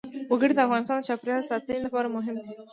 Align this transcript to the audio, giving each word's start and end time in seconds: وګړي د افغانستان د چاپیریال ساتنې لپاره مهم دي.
وګړي 0.31 0.53
د 0.55 0.59
افغانستان 0.67 0.97
د 0.99 1.05
چاپیریال 1.07 1.43
ساتنې 1.49 1.79
لپاره 1.85 2.07
مهم 2.15 2.37
دي. 2.43 2.53